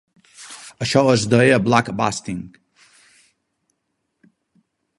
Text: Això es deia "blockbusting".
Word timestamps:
Això 0.85 1.03
es 1.15 1.25
deia 1.33 1.59
"blockbusting". 1.67 2.41